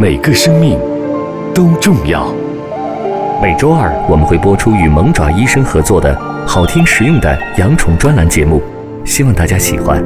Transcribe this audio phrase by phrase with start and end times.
[0.00, 0.78] 每个生命
[1.52, 2.32] 都重要。
[3.42, 8.62] 每周二我们会播出与萌爪医生合作的好听实用的养宠专栏节目，
[9.04, 10.00] 希望大家喜欢。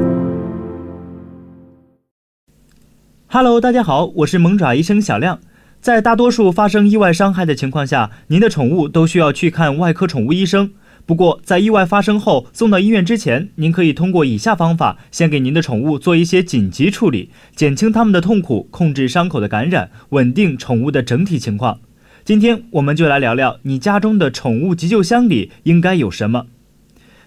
[3.27, 5.37] Hello，大家好，我是萌爪医生小亮。
[5.79, 10.71] 在大多数发生意外伤害的情况下，您的宠物都需要去看外科宠物医生。
[11.05, 21.79] 不过，在意外发生后送到医院之前，您可以通过以下方法，先给您的宠物做一些紧急处理，减轻它们的痛苦，控制伤口的感染，稳定宠物的整体情况。
[22.23, 26.45] 今天我们就来聊聊你家中的宠物急救箱里应该有什么。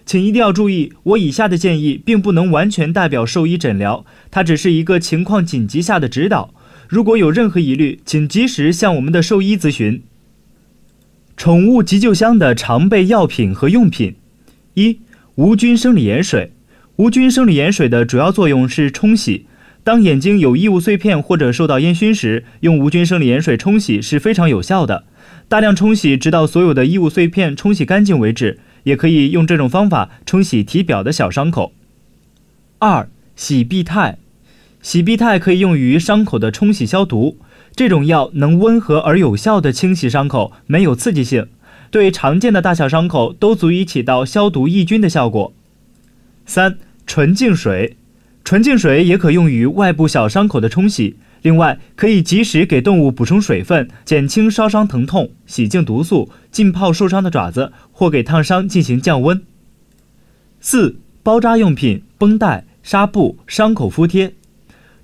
[0.07, 6.51] 请一定要注意，我以下的建议并不能完全代表兽医诊疗，它只是一个情况紧急下的指导。
[6.87, 10.01] 如果有任何疑虑，请及时向我们的兽医咨询。
[11.37, 14.15] 宠物急救箱的常备药品和用品：
[14.73, 14.99] 一、
[15.35, 16.51] 无菌生理盐水。
[16.95, 19.45] 无菌生理盐水的主要作用是冲洗。
[19.83, 25.03] 当眼睛有异物碎片或者受到烟熏时，用无菌生理盐水冲洗是非常有效的。
[25.47, 28.59] 大量冲洗，直到所有的异物碎片冲洗干净为止。
[28.83, 31.73] 也可以用这种方法冲洗体表的小伤口。
[32.79, 34.17] 二、洗必泰。
[34.81, 37.37] 洗必泰可以用于伤口的冲洗消毒。
[37.77, 41.45] 这种药能温和而有效地清洗伤口，没有刺激性，
[41.91, 45.53] 对常见的大小伤口都足以起到消毒抑菌的效果。
[46.47, 47.95] 三、纯净水，
[48.43, 59.39] 纯净水也可用于外部小伤口的冲洗，另外可以及时给动物补充水分，减轻烧伤疼痛，洗净毒素，浸泡受伤的爪子，或给烫伤进行降温。
[60.59, 64.33] 四、包扎用品，绷带、纱布、伤口敷贴。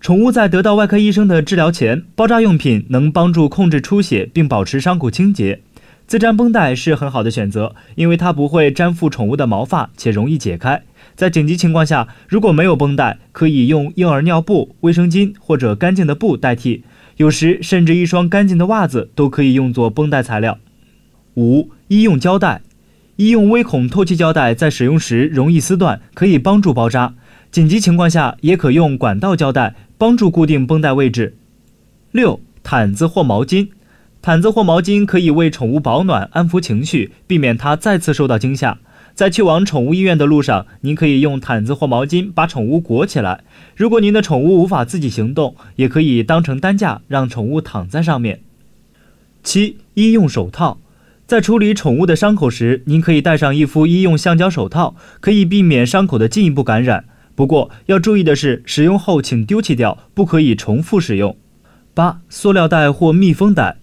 [0.04, 5.62] 宠物在得到外科医生的治疗前，包扎用品能帮助控制出血并保持伤口清洁。
[6.08, 10.84] 自粘绷带是很好的选择，因为它不会粘附宠物的毛发且容易解开。
[11.16, 16.84] 在紧急情况下，如果没有绷带，可以用婴儿尿布、卫生巾或者干净的布代替。
[17.16, 20.59] 有时甚至一双干净的袜子都可以用作绷带材料。
[21.36, 22.62] 五、医用胶带，
[23.16, 27.13] 医用微孔透气胶带在使用时容易撕断，可以帮助包扎。
[27.53, 29.75] 紧急情况下，也可用管道胶带。
[29.96, 31.38] 帮助固定绷带位置。
[32.12, 33.69] 六、毯子或毛巾，
[34.24, 38.80] 毯子或毛巾可以为宠物保暖、安抚情绪，避免它再次受到惊吓。
[39.13, 43.44] 在去往宠物医院的路上，您可以用毯子或毛巾把宠物裹起来。
[43.75, 48.42] 如果您的宠物无法自己行动，也可以当成担架，让宠物躺在上面。
[49.44, 50.80] 七、医用手套，
[51.28, 57.06] 在处理宠物的伤口时，您可以戴上一副医用橡胶手套，可以避免伤口的进一步感染。
[57.35, 61.35] 不过要注意的是，使用后请丢弃掉，不可以重复使用。
[61.94, 63.77] 八、塑料袋或密封袋，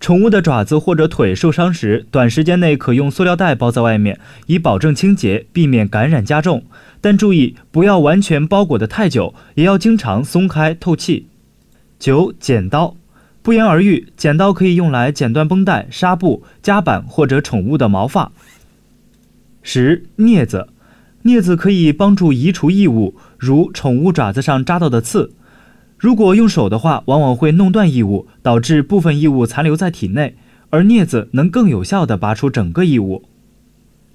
[0.00, 6.64] 宠物的爪子或者腿受伤时，短时间内可用塑料袋包在外面，以保证清洁，避免感染加重。
[7.00, 11.28] 但注意不要完全包裹得太久，也要经常松开透气。
[11.98, 12.96] 九、剪刀，
[13.42, 18.32] 不言而喻，剪刀可以用来剪断绷带、纱布、夹板或者宠物的毛发。
[19.62, 20.68] 十、镊子。
[21.26, 25.32] 镊子可以帮助移除异物，如宠物爪子上扎到的刺。
[25.98, 30.36] 如果用手的话，往往会弄断异物，导致部分异物残留在体内，
[30.70, 33.24] 而镊子能更有效地拔出整个异物。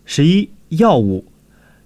[0.06, 1.26] 十一、药物。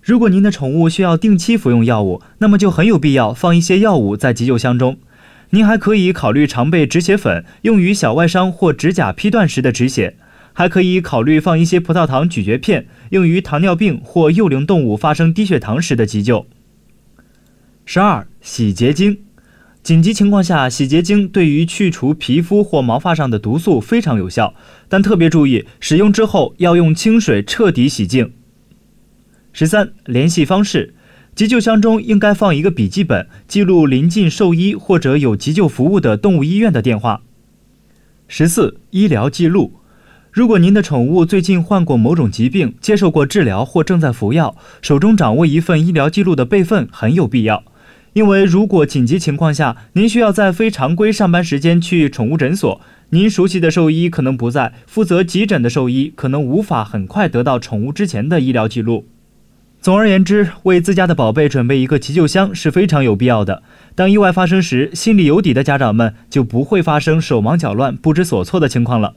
[0.01, 4.97] 如果您的宠物需要定期服用药物，那么就很有必要放一些药物在急救箱中。
[5.49, 10.17] 您还可以考虑常备止血粉，用于小外伤或指甲劈断时的止血。
[10.57, 16.47] 还可以考虑放一些葡萄糖咀嚼片，用于糖尿病或幼龄动物发生低血糖时的急救。
[17.83, 19.19] 十二、洗洁精，
[19.83, 24.53] 紧急情况下，洗洁精对于去除皮肤或毛发上的毒素非常有效，
[24.87, 28.31] 但特别注意，使用之后要用清水彻底洗净。
[29.51, 30.95] 十三、联系方式，
[31.35, 37.23] 急救箱中应该放一个笔记本，记录临近兽医或者有急救服务的动物医院的电话。
[38.29, 39.81] 十四、医疗记录。
[40.35, 47.63] 如果您的宠物最近患过某种疾病，接受过治疗或正在服药，手中掌握一份医疗记录的备份很有必要。
[48.11, 59.07] 因为如果紧急情况下您需要在非常规上班时间去宠物诊所，您熟悉的兽医可能不在，负责急诊的兽医可能无法很快得到宠物之前的医疗记录。
[59.79, 63.63] 总而言之，为自家的宝贝准备一个急救箱是非常有必要的。
[63.95, 69.13] 当意外发生时，心里有底的家长们就不会发生手忙脚乱、不知所措的情况了。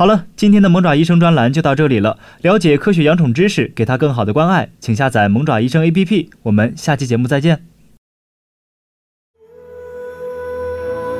[0.00, 2.16] 好了，今天的萌爪医生专栏就到这里了。
[2.40, 6.28] 了解科学养宠知识，给它更好的关爱，请下载萌爪医生 APP。
[6.44, 7.66] 我们下期节目再见。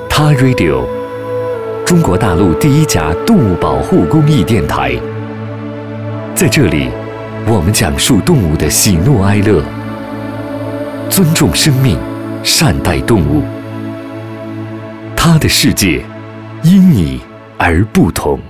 [0.08, 0.86] 他 Radio，
[1.84, 4.94] 中国大陆第一家动物保护公益电台。
[6.34, 6.88] 在这里，
[7.46, 9.62] 我们讲述动物的喜怒哀乐，
[11.10, 11.98] 尊重生命，
[12.42, 13.42] 善待动物。
[15.14, 16.02] 他的世界。
[16.62, 17.20] 因你
[17.58, 18.40] 而不同。